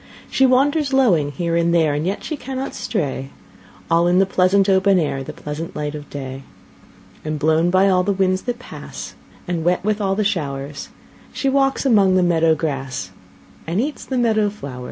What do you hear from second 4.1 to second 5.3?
the pleasant open air,